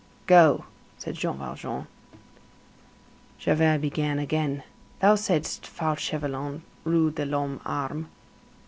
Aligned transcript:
"Go," 0.25 0.65
said 0.97 1.13
Jean 1.13 1.37
Valjean. 1.37 1.85
Javert 3.37 3.77
began 3.81 4.17
again: 4.17 4.63
"Thou 4.99 5.13
saidst 5.13 5.67
Fauchelevent, 5.67 6.61
Rue 6.85 7.11
de 7.11 7.23
l'Homme 7.23 7.59
Armé?" 7.63 8.07